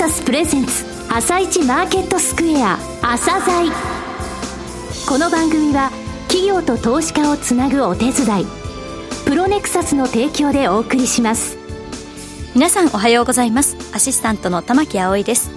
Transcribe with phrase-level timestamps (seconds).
[0.00, 3.70] サスプレゼンツ朝一マーケットスクエア朝鮮。
[5.06, 5.90] この番組は
[6.28, 8.46] 企業と投資家をつなぐお手伝い
[9.26, 11.58] プロネクサスの提供でお送りします。
[12.54, 13.76] 皆さんおはようございます。
[13.94, 15.50] アシスタントの玉木葵です。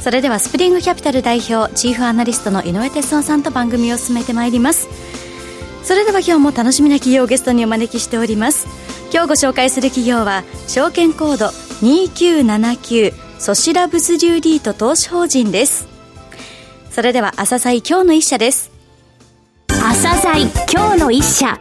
[0.00, 4.88] それではスプリングキャピタル代表チーフアナリストの井上哲夫さんと番組を進めてまいります。
[5.82, 8.66] それでは今日も楽しみな企業をゲストにお招きしております。
[9.12, 11.48] 今日ご紹介する企業は証券コード
[11.82, 15.86] 2979ソシラ物流リート投資法人です。
[16.90, 18.70] それでは朝鮮今日の一社です。
[19.68, 21.58] 朝鮮今日の一社。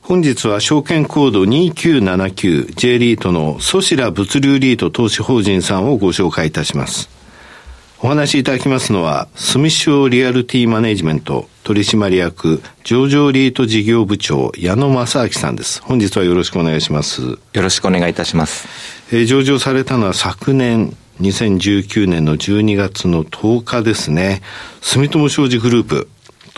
[0.00, 7.17] 本日は証券コード 2979J リートのソシラ物流リート投資法人さんをご紹介いたします。
[8.00, 15.82] お話しいただきますのは、住商リアルティマネジメント取締役上場リート事業部長矢野正明さんです。
[15.82, 17.22] 本日はよろしくお願いします。
[17.22, 18.68] よろしくお願いいたします。
[19.10, 24.42] えー、上場されたのは昨年2019年の12月の10日ですね。
[24.80, 26.08] 住友商事グループ。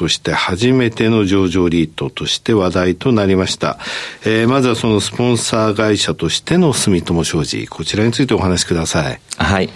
[0.00, 3.78] として初めての上場リートとして話題となりました。
[4.24, 9.20] えー、まずはそのスポンサー会社としての住友商事、こちらについてお話しください。
[9.36, 9.68] はい。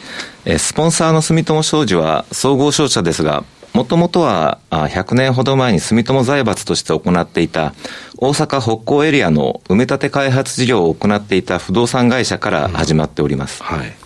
[0.46, 3.44] えー、スポンサーの住友商事は総合商社ですが、
[3.74, 7.74] もともとは100年ほど前に住友財閥として行っていた
[8.16, 13.60] 大阪北港エリアの埋め立て開発事業を行っていた不動産会社から始まっております。
[13.60, 14.03] うん、はい。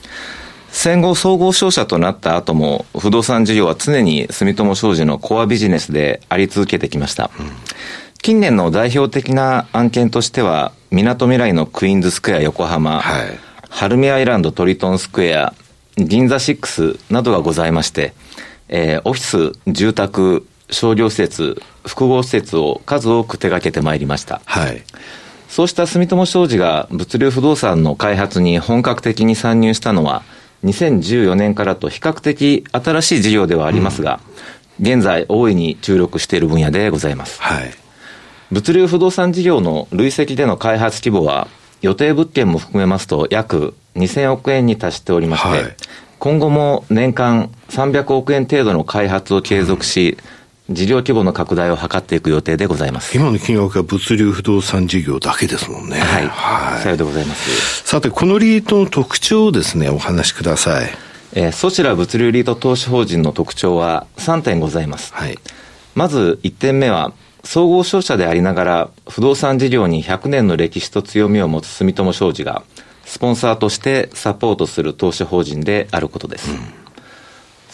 [0.71, 7.31] 戦後総合商社となった後も不動産事業は常に住友商事のコアビジネスであり続けてきました。
[7.39, 7.51] うん、
[8.23, 13.39] 近年の代表的な案件としては、みなとみらいのクイーンズスクエア横浜、はい、
[13.69, 15.55] ハルミアイランドトリトンスクエア、
[15.97, 18.13] 銀座6などがございまして、
[18.69, 24.41] えー、オフィス、住宅、商業施設、複合施設を数多く手掛けてまいりました。
[24.45, 24.83] はい。
[25.49, 30.23] そうした住友商事が物流不動産の開発に本格的に参入したのは、
[30.65, 34.21] 2014年からと比較的新しい事業ではありますが、
[34.81, 37.41] うん、現在大いに注力している分野でございます。
[37.41, 37.71] はい。
[38.51, 41.49] 物流不動産事業の累積での開発規模は、
[41.81, 45.77] 予定物件も含めますと約2000億円に達しておりまして、はい、
[46.19, 50.38] 今後も年間300億円程度の開発を継続し、うん
[50.71, 53.17] 事業規模の拡大を図っていく予定でございます。
[53.17, 55.99] 今の金額は物流不動産事業だけですもんね。
[55.99, 56.29] はい。
[56.29, 56.83] はい。
[56.83, 57.85] さようでございます。
[57.85, 60.91] さて、このリートの特徴をですね、お話しください。
[61.33, 65.15] えー、ソチラ物流リート投資法人の特徴は3点ございます。
[65.15, 65.39] はい。
[65.95, 67.15] まず1点目は、
[67.45, 72.63] 総合商社でありながら、不動産事業に100年の歴史と強みを持つ住友商事が、
[73.07, 76.51] スポンサーとしてサポートする投資法人であることです。
[76.51, 76.78] うん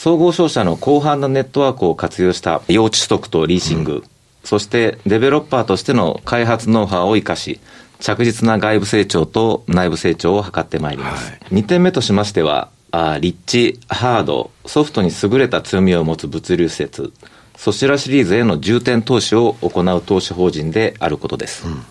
[0.05, 4.03] 総合商社の広範なネットワークを活用した用地取得とリーシング、うん、
[4.45, 7.59] そしてデベロッパーとしての開発ノウハウを生かし、
[8.01, 11.31] 着実な外部成長と内部成長を図ってまいります。
[11.31, 17.11] はい、2点目としましては、あリッチ、ハード、ソフトに優れた強みを持つ物流施設、
[17.57, 21.67] そちらシリーズへの重点投資を行う投資法人であることです。
[21.67, 21.83] うん、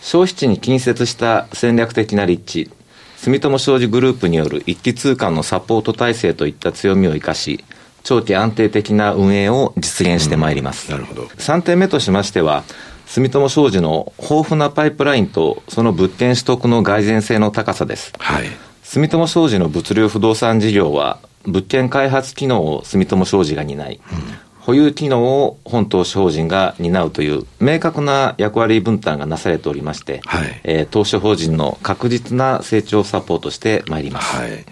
[0.00, 2.70] 消費地に近接した戦略的な立地、
[3.20, 7.64] 住友商事グループによる一気通貫のサポート体制といった強みを生かし、
[8.04, 10.92] 長期安定的な運営を実現してまいります。
[10.92, 11.22] うん、なるほど。
[11.24, 12.62] 3点目としましては、
[13.06, 18.12] 住友商事の豊富なパイプラインとその物件取得の蓋然性の高さです。
[18.18, 18.46] はい。
[18.84, 34.36] 住友商事の物流不動産事業は、物件開発機能を住友商事が担い、うん、保有機能を本投資法人が担うという明確な役割分担がなされておりまして、はい、えー、投資法人の確実な成長サポートしてまいります。
[34.36, 34.66] はい、え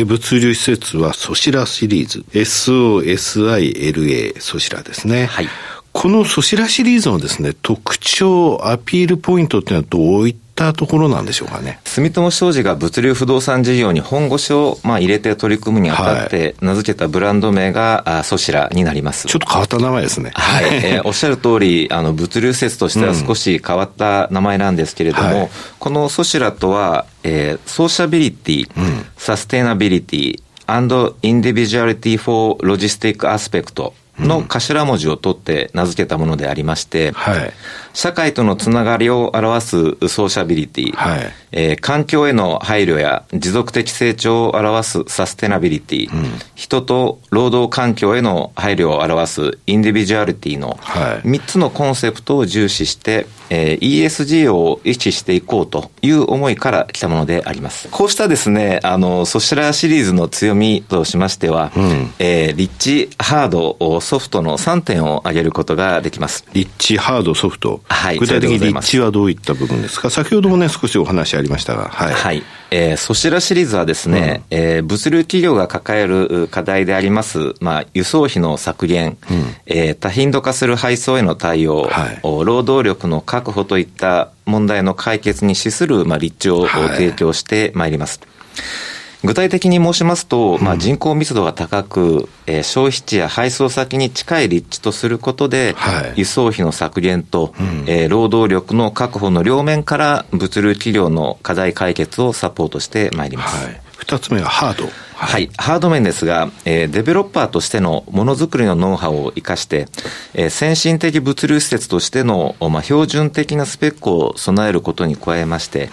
[0.00, 5.26] ー、物流施設はソシラシリーズ、SOSILA ソシラですね。
[5.26, 5.48] はい。
[5.92, 11.80] このソシラシリーズのですね、特徴、アピールポイントっていうのはどういったところなんでしょうかね。
[11.84, 19.28] 住友商事が物流不動産事業に本腰をまあ入れて取り組むにあたって名付けたブランド名が、あソシラになります。
[19.28, 20.30] ちょっと変わった名前ですね。
[20.34, 20.64] はい。
[20.84, 33.80] えー、 おっしゃる通り、あの、物流施設としては少し変わった名前なんですけれども、うんはい、このソシラとは、えー、 Sociability、うん、 Sustainability、and individuality for logistic aspect
[34.18, 37.52] の頭文字を取って名付けたものでありまして、はい、
[37.92, 39.76] 社会とのつながりを表す
[40.08, 46.24] Sociability、はい、えー、環境への配慮や持続的成長を表すサステナビリティ、うん、
[46.54, 57.88] 人と労働環境への配慮を表す Individuality の3つのコンセプトを重視して、えー、ESG を維持していこうという思いから来たものであります。
[57.90, 63.76] こうしたですね、あの、ソシラシリーズの強みとしましては、うん、えー、立地、ハード、
[64.06, 66.44] ソフトの3点を挙げることができます。
[66.52, 67.80] 立地、ハード、ソフト。
[67.88, 68.18] はい。
[68.18, 70.10] 具体的に立地はどういった部分ですか？
[70.10, 71.88] 先ほどもね、少しお話ありましたが。
[71.88, 72.14] はい。
[72.14, 72.42] はい。
[72.70, 88.20] えー、ソシラシリーズはですね、うん、えー、物流企業が抱える課題であります、まあ、輸送費の削減、うん、えー、多頻度化する配送への対応、はい、労働力の確保といった問題の解決に資する、まあ、立地を提供してまいります。
[88.20, 103.64] はい具体的に申しますと、まあ、人口密度が高く、えー、消費地や配送先に近い立地とすることで、はい、輸送費の削減と、うん、えー、労働力の確保の両面から物流企業の課題解決をサポートしてまいります。
[103.64, 104.88] はい、二つ目はハード。
[105.16, 109.88] はい、ハード面ですが、えー、デベロッパーとしてのものづくりのノウハウを生かして、
[110.34, 115.88] えー、先進的物流施設としての、まあ、標準的なスペックを備えることに加えまして、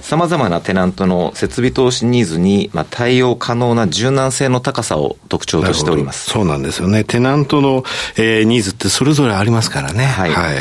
[0.00, 6.30] さまざまなテナントの設備投資ニーズに、まあ、対応可能な柔軟性の高さを特徴としております。
[6.30, 7.02] そうなんですよね。
[7.02, 7.82] テナントの、
[8.16, 10.04] えー、ニーズってそれぞれありますからね。
[10.04, 10.30] はい。
[10.30, 10.56] はい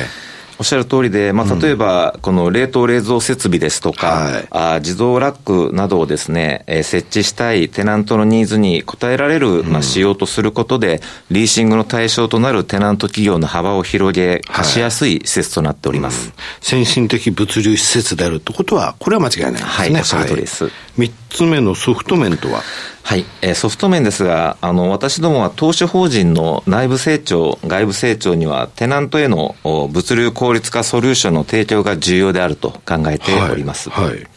[0.60, 11.00] おっしゃる通りで、まあ、例えば、この冷凍冷蔵設備ですとか、はい、あ自動ラックなどをですね、えー、設置したいテナントのニーズに応えられる、まあ、仕様とすることで、
[11.32, 16.20] リーシングの対象となるテナント企業の幅を広げ、貸しやすい施設となっております。
[16.20, 16.32] はいう
[16.84, 19.70] ん、先進的物流施設であるってことは、これは間違いないですね。
[19.70, 20.58] はい、おっしゃる通りです。
[20.58, 20.74] 三、はい、
[21.30, 22.62] つ目のソフト面とは？
[23.04, 33.90] はい、えー、ソフト面ですが、あの、私どもは投資法人の内部成長、外部成長には、テナントへの物流効率化ソリューションの提供が重要であると考えております。
[33.90, 34.28] はい、はい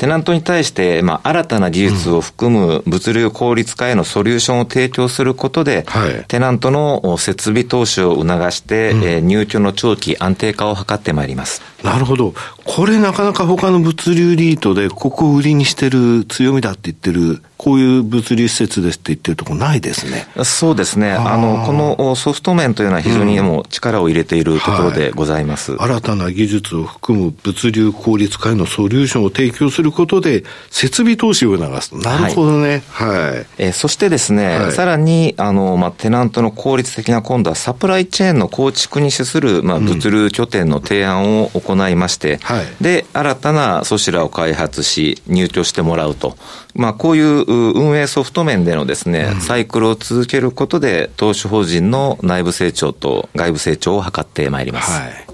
[0.00, 11.60] テナントに対して、まあ、新たな技術を含む物流効率化へのソリューションを提供することで、はい、テナントの設備投資を促して、うん、えー、入居の長期安定化を図ってまいります。
[11.84, 12.32] なるほど。
[12.64, 20.26] これなかなか他の物流リートで、ここを売りにしてる強みだって言ってる、こういう物流施設ですって言ってるとこないですね。
[20.44, 21.10] そうですね。
[21.10, 25.72] あの、このソフト面というのは非常にもう力を入れているところでございます。
[25.72, 31.96] うんはい、新たな技術を含む物流効率化へのソリューションを提供することで、設備投資を促す。
[31.96, 32.82] なるほどね。
[32.88, 33.10] はい。
[33.10, 46.36] はい、えー、そしてですね、はい、さらに、あの、まあ、テナントの効率的な今度はサプライチェーンの構築に資する、まあ、物流拠点の提案を行いまして、うんはい、で、新たなソシラを開発し、入居してもらうと。
[46.74, 54.92] まあ、こういう運営ソフト面でのですね、うん、サイクルを続けることで、投資法人の内部成長と外部成長を図ってまいります。
[54.92, 55.26] はい、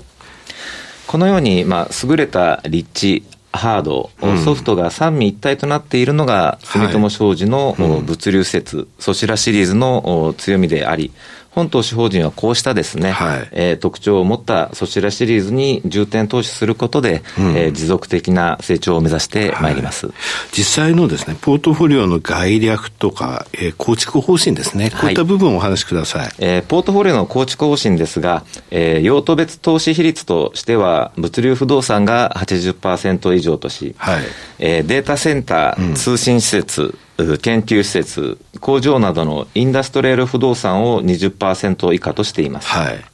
[1.07, 3.23] このように、まあ、優れた立地、
[3.57, 4.11] ハード、
[4.45, 11.13] ソフトが三位一体となっているのが、住友商事の物流施設、そちらシリーズの強みであり、
[11.57, 19.77] 本投資法人はこうしたですね、はい、えー、特徴を持ったそちらシリーズに重点投資することで、うん、えー、持続的な成長を目指してまい。
[19.77, 20.15] ります、はい、
[20.53, 26.23] 実際のですね、ポートフォリオの概略とか、えー、構築方針ですね、こういった部分をお話しください。
[26.23, 34.25] はい、えー、ポートフォリオの構築方針ですが、えー、用途別投資比率としては、物流不動産が80%以上とし、はい。
[34.59, 42.69] えー、データセンター、うん、通信施設、研究施設、工場などのインダストリアル不動産を20%以下としています。
[42.69, 43.05] はい。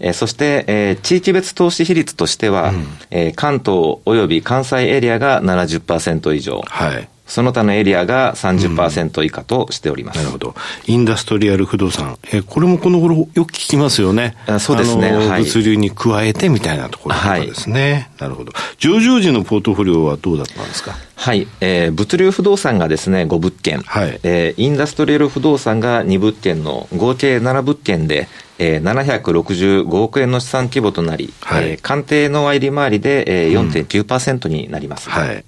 [0.00, 6.62] えー、そして、えー、地域別投資比率としては、うん、えー、関東及び関西エリアが70%以上。
[6.66, 7.08] はい。
[7.26, 10.54] その他のエリアが30%以下としております、うん、なるほど。
[10.86, 12.18] インダストリアル不動産。
[12.24, 14.36] えー、これもこの頃よく聞きますよね。
[14.46, 15.12] あそうですね。
[15.12, 17.14] はい、物流に加えてみたいなところ
[17.44, 18.08] ですね。
[18.18, 18.52] はい、なるほど。
[18.78, 20.94] 上場時のポートフォリオはどうだったんですか？
[21.14, 21.46] はい。
[21.60, 23.78] えー、物流不動産がですね、5物件。
[23.82, 24.20] はい。
[24.24, 35.08] えー、インダストリアル不動産が2物件の合計7物件で、えー、765億円の資産規模となり、はい、えー、鑑定の割り回りで、えー、4.9%になります。
[35.08, 35.44] うん、はい。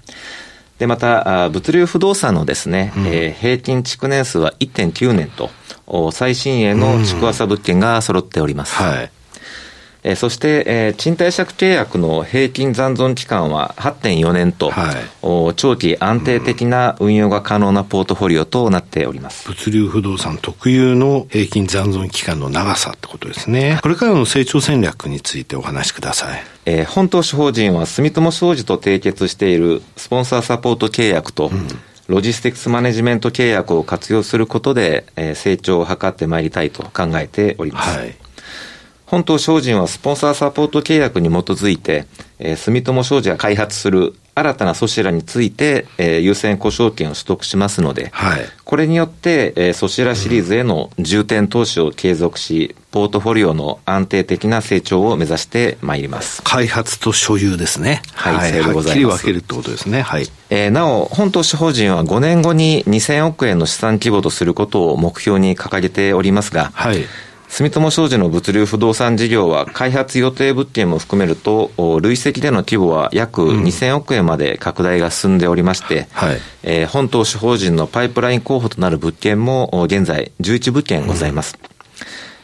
[0.79, 5.49] で、また、物流不動産のですね、うん、えー、平均築年数は1.9年と、
[6.11, 8.81] 最新鋭の築浅物件が揃っております。
[8.81, 9.11] うん、はい。
[10.07, 19.47] えー、そして、えー、賃貸借契約の平均残存期間は8.4年と、はい、お長期安定的な運用が可能なポートフォリオとなっております。
[19.49, 23.79] 物流不動産特有の平均残存期間の長さってことですね。
[23.81, 26.43] これからの成長戦略についてお話しください。
[26.67, 31.67] えー、本投資法人は住友商事と締結しているスポンサーサポート契約と、うん
[32.07, 37.97] ロジスティクスマネジメント契約を活用することで、えー、成長を図ってまいりたいと考えております。
[37.97, 38.15] はい
[39.05, 42.07] 本島商人はスポンサーサポート契約に基づいて、
[42.39, 56.41] えー、住友商事が開発する新たなソシラについて、えー、優先故障権を取得しますので、はい、これによって、えー、ソシラシリーズへの重点投資を継続し、ポートフォリオの安定的な成長を目指してまいります。
[56.43, 58.01] 開発と所有ですね。
[58.13, 60.01] はい、はい、はっきり分けるってことですね。
[60.01, 60.27] はい。
[60.49, 67.05] えー、なお、本投資法人は5年後に2000億円の資産規模とすることを目標に掲げておりますが、はい。
[67.55, 71.71] 住友商事の物流不動産事業は開発予定物件も含めると、
[72.01, 81.57] 累積での規模は約2000億円まで拡大が進んでおりまして、はい、えー、本投資法人のパイプライン候補となる物件も現在11物件ございます。
[81.57, 81.75] うん。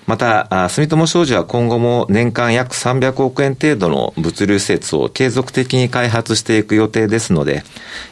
[0.07, 7.63] また、住友商事は今後も年間約300億円程度の物流施設を継続的に開発していく予定ですので、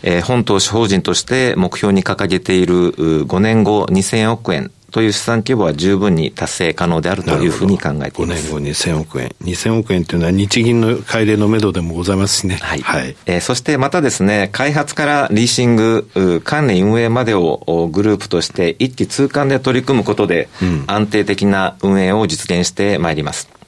[0.03, 2.91] えー、本投資法人として目標に掲げている
[3.23, 8.53] 5年後2000億円という資産規模は十分に達成可能であるというふうに考えています。
[8.53, 9.35] 5年後2000億円。
[9.43, 12.57] 2000億円というのは日銀の改例のめどでもございますしね。
[12.61, 12.81] はい。
[12.81, 20.49] はい、えー、そしてまたですね、開発からリーシング、管理運営までをグループとして一気通貫で取り組むことで、
[20.87, 23.58] 安定的な運営を実現してまいります。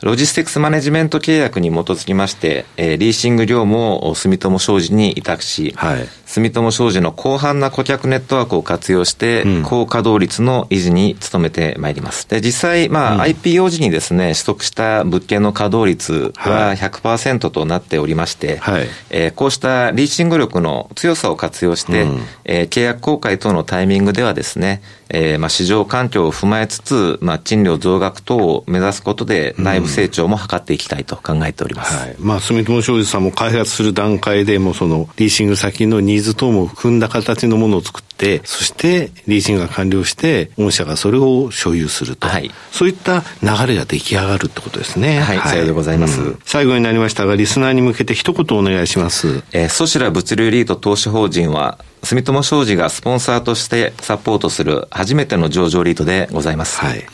[0.00, 12.28] ロジスティクスマネジメント契約に基づきまして、えー、リーシング業務を住友商事に委託し、はい、住友商事の広範な顧客ネットワークを活用して、うん、高稼働率の維持に努めてまいります。
[12.28, 31.96] で、実際、まあ、うん、IPO 時にですね、取得した物件の稼働率は100%となっておりまして、はい、えー、こうしたリーシング力の強さを活用して、うん、えー、契約公開等のタイミングではですね、えー、まあ市場環境を踏まえつつ、まあ賃料増額等を目指すことで内部成長も図っていきたいと考えております。
[31.96, 32.16] はい。
[32.18, 42.28] まあ住友商事さんも開発する段階でもそのリーシング先のニーズ等も踏んだ形のものを作って、そしてリーシングが完了して、御社がそれを所有すると。
[42.28, 42.50] はい。
[42.72, 45.20] そういった流れが出来上がるってことですね。
[45.20, 45.38] はい。
[45.38, 49.42] はい、さようでございます、うん、最後になりましたが、リスナーに向けて一言お願いします。
[49.52, 56.78] えー、ソシラ物流リート投資法人は、住友商事がスポンサーとしてサポートする初めての上場リートでございます。
[56.78, 57.04] はい。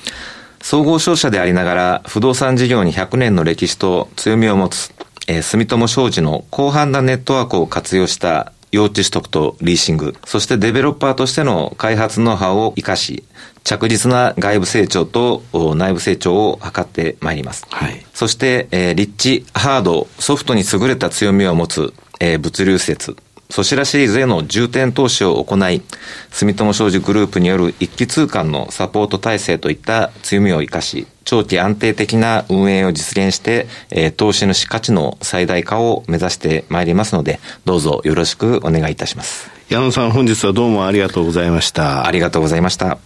[0.61, 4.95] 総合商社でありながら、不動産事業に100年の歴史と強みを持つ、
[5.29, 13.25] えー、住友商事の広範なネットワークを活用した用地取得とリーシング、そしてデベロッパーとしての開発ノウハウを活かし、
[13.63, 15.43] 着実な外部成長と
[15.75, 17.67] 内部成長を図ってまいります。
[17.71, 23.17] はい、そして、えー、立地、ハード、ソフトに優れた強みを持つ、えー、物流施設、
[23.51, 25.83] ソシラシリーズへの重点投資を行い、
[26.31, 39.51] 住友商事グループによる一気通貫のサポート体制といった強みを生かし、長期安定的な運営を実現して、えー、投資主価値の最大化を目指してまいりますので、どうぞよろしくお願いいたします。
[39.69, 42.07] 矢野さん本日はどうもありがとうございました。
[42.07, 42.99] ありがとうございました。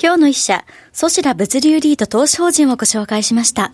[0.00, 3.72] 今日の一社、ソシラ物流リート投資法人をご紹介しました。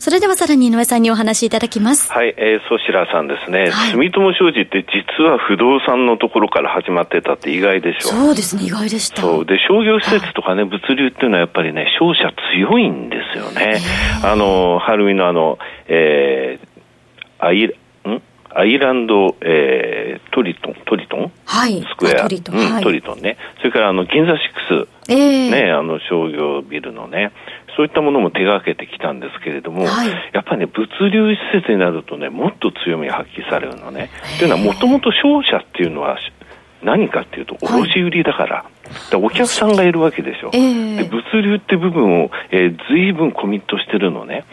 [0.00, 2.10] それではさらに井上さんにお話しいただきます。
[2.10, 9.22] はい、えー、ソシラさんですね、はい、住友商事って実は不動産のところから始まってたって意外でしょそうですね、意外でした。
[9.22, 9.46] そう。
[9.46, 13.78] で、商業施設とかね、物流っていうのはやっぱりね、商社強いんですよね。
[14.24, 18.22] あの、はるみのあの、えー、アイ、ん？
[18.54, 21.32] アイランド、えー、トリトン、トリトン？
[21.44, 21.82] はい。
[21.82, 22.22] スクエア。
[22.22, 22.56] トリトン。
[22.56, 23.36] うん、はい、トリトンね。
[23.58, 24.88] それから、あの、銀座6。
[25.08, 27.32] えー、ね、あの、商業ビルのね。
[27.76, 34.10] そういったものも手がけてきたんですけれども、はい、やっぱりね、物流施設になるとね、もっと強みが発揮されるのね。
[34.38, 36.18] というのは、もともと商社っていうのは、
[36.82, 38.80] 何かっていうと、卸売りだから、はい
[39.16, 40.50] お客さんがいるわけでしょ。
[40.52, 44.44] えー、で物流って部分を、えー、随分コミットしてるのね。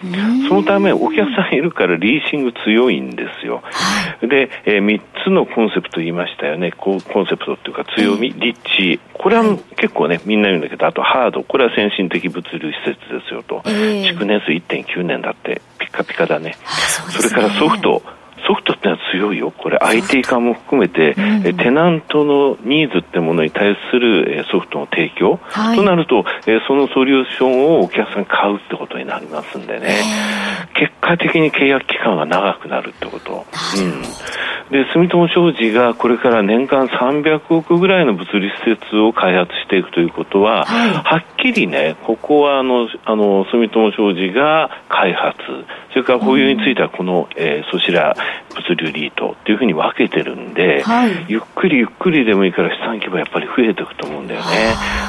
[0.47, 3.61] そのためお客さんいるからリーシング強いんですよ。
[3.63, 6.71] はい、で、えー、3つのコンセプト言いましたよね。
[6.71, 8.99] こうコンセプトっていうか強み、立地。
[9.13, 9.43] これは
[9.75, 11.43] 結構ね、みんな言うんだけど、あとハード。
[11.43, 13.63] これは先進的物流施設ですよと。
[14.05, 16.55] 築年数1.9年だって、ピカピカだね。
[17.09, 18.03] それからソフト。
[18.47, 26.23] ソフトってのは強いよ、これ、IT 化も含めて、うん、テナントのニーズってものに対するソフトの提供、はい、となると、
[26.67, 29.97] そのソリューションをお客さんに買うってことになりますんでね、
[30.73, 33.45] 結果的に契約期間が長くなるってこと。
[33.77, 34.03] うん
[34.71, 45.37] で住友商事がこれから年間300億ぐらいの物理施設を開発していくということは、はい、はっきりね、ここはあのあの住友商事が開発、
[45.91, 48.15] それから保有についてはこの、えー、そちら
[48.57, 54.47] 物流リートっていうふうに分けてるんで、はい、ゆっくりゆっくりでもいいから資産規模やっぱり増えていくと思うんだよね。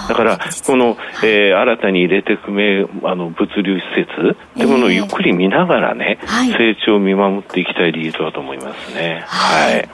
[0.08, 9.24] だから、この、えー、新たに入れていくめあの物流施設ってものをゆっくり見ながらね、えー、成長を見守っていきたいリートだと思いますね。
[9.26, 9.74] はい。
[9.74, 9.88] はい、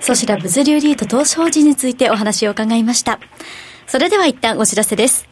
[0.00, 3.18] ソシラ物流リート投資法人についてお話を伺いました。
[3.86, 5.31] それでは一旦お知らせです。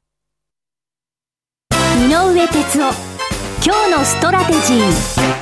[2.01, 2.93] 井上哲夫。
[3.63, 5.40] 今日のストラテジー。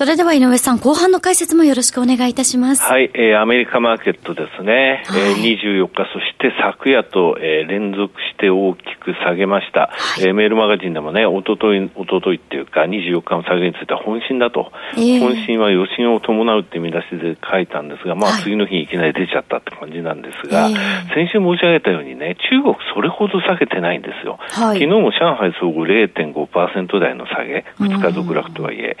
[0.00, 2.82] それでは井上さん、後半の解説もよろしくお願いいたします。
[2.84, 9.90] はい、えー、アメリカマーケットですね、はい、えー、24日、そして昨夜と、えー、連続して大きく下げました。
[9.92, 20.72] はい、えー、メールマガジンでもね、おととい、おとといっていうか、24日の下げについては本心だと、えー、本心は余震を伴うって見出しで書いたんですが、まあ、次の日にいきなり出ちゃったって感じなんですが、はい、
[21.12, 24.38] 先週申し上げたようにね、中国それほど下げてないんですよ。
[24.48, 28.96] 昨日も上海総合0.5%台の下げ、2日続落とはいえ、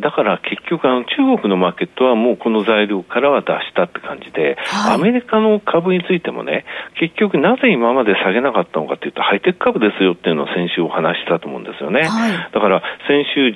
[0.00, 6.64] だから結局あの中国のマーケットはもうこの材料からは出したって感じで、はい、アメリカの株についてもね、
[6.98, 12.02] 結局なぜ今まで下げなかったのかというと、ハイテク株ですよっていうのを先週お話したと思うんですよね。
[12.02, 13.48] はい、だから先週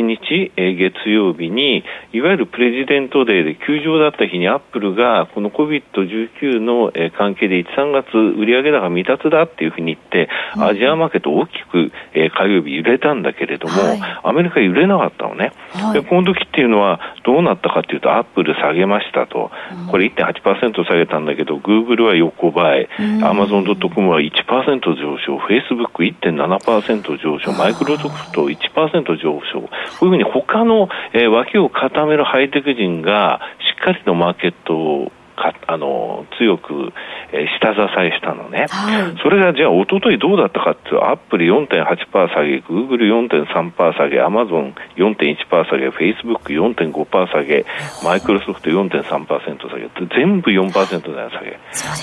[0.00, 15.52] 17日、えー、月曜日に、いわゆるプレジデントデーで休場だった日にアップルがこの COVID-19 の、えー、関係で1、3月売上高未達だっていうふうに言って、アジアマーケット大きく、えー、火曜日揺れたんだけれども、はい、アメリカ揺れなかったのね。
[15.82, 19.50] はい、でこの時っていうのはどうなったかというと、アップル下げましたと、
[19.90, 22.88] これ1.8%下げたんだけど、グーグルは横ばい、
[23.22, 29.68] アマゾン・ドット・コムは1%上昇、フェイスブック1.7%上昇、マイクロソフト1%上昇、こ
[30.02, 33.40] ういうふうに他の、えー、脇を固めるハイテク人が
[33.76, 36.92] しっかりとマーケットをかあの強く、
[37.32, 47.64] えー、下支えしたのね、はい、それがじゃあ、おとといどうだったかっていうと、アップル4.8%下げ、グーグル4.3%下げ、アマゾン4.1%下げ、フェイスブック4.5%下げ、
[48.04, 50.70] マイクロソフト4.3%下げ、全部4%
[51.16, 51.58] 台下げ、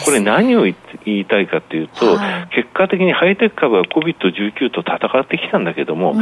[0.05, 6.19] これ、何を言いたいかというと、はい、結果的にハイテク株は COVID-19 と戦ってきたんだけども、さ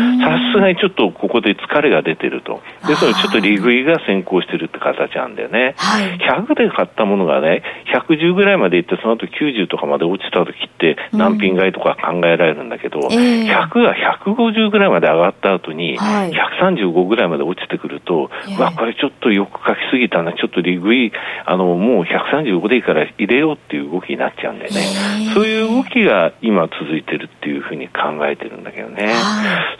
[0.53, 5.75] すがにちょっとここで疲れが出てると、ですので、ちょっと利食いが先行してるって形なんだよね。
[5.77, 13.49] はい、100で買ったものがね、110ぐらいまでいって、その後90とかまで落ちた時って、難品買いとか考えられるんだけど、うん、100
[13.83, 21.11] が150ぐらいまで上がった後に、135ぐらいまで落ちてくると、わ、これちょっとよく書きすぎたな、ちょっと利食い、
[21.45, 24.81] あの、もう135でいいから入れようっていう動きになっちゃうんだよね。
[25.33, 29.13] そういう動きが今続いてるっていうふうに考えてるんだけどね。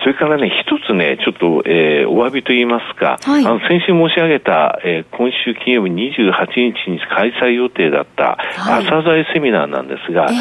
[0.02, 10.34] それからね、一つね、ちょっと、えー、お詫びと言いますか、はい、あの、先週申し上げた、えー、今週金曜日28日に開催予定だった朝鮮セミナーなんですが、さ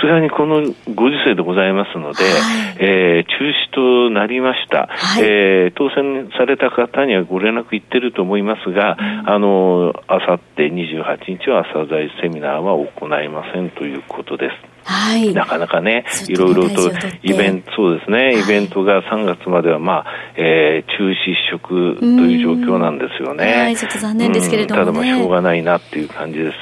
[0.00, 0.62] すがにこの
[0.94, 2.32] ご時世でございますので、はい、
[2.78, 14.50] えー、中止となりました、はい、えー、当選された方にはご連絡いってると思いますが、うん、あの、あさって28日は朝鮮セミナーは行いませんということで
[14.81, 14.81] す。
[14.84, 16.90] はい、なかなかね、いろいろと
[17.22, 23.62] イベント、そうですね、イベントが3月までは、まあ、えー、中止一色という状況なんですよね。
[23.62, 26.56] はい、ちょっと残念ですけれども、ね、ただまあ、しょうがないなっていう感じです。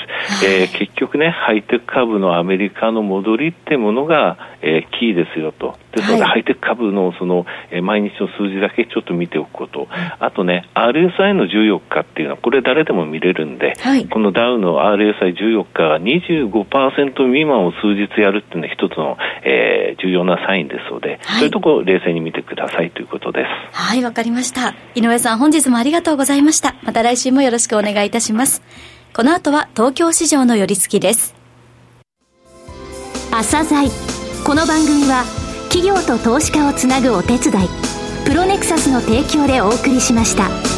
[0.44, 5.76] はい、えー、結局ね、ハイテク株のアメリカの戻りってものが、えー、キーですよと。
[5.92, 9.88] ですので、はい、ハイテク株のその、えー、毎日の数字だけちょっと見ておくこと。
[10.18, 23.76] あとね、RSI の14日っていうのは、これ誰でも見れるんで、はい、このダウの RSI14 日が25%未満を数日やるっていうのは一つの、えー、重要なサインですので、はい、そういうところを冷静に見てくださいということです。
[23.76, 24.74] はい、わかりました。
[24.94, 26.74] 井上さん、本日もありがとうございました。
[26.82, 28.62] また来週もよろしくお願いいたします。
[29.14, 31.34] この後は東京市場の寄り付きです。
[33.30, 33.88] 朝鮮
[34.44, 35.24] この番組は
[35.68, 37.68] 企業と投資家をつなぐお手伝い
[38.26, 40.69] プロネクサスの提供でお送りしました。